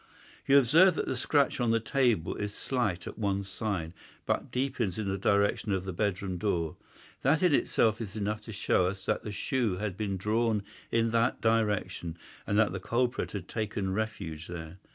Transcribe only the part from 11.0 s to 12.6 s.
that direction and